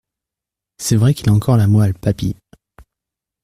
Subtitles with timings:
[0.79, 2.35] C’est vrai qu’il a encore la moelle, papy.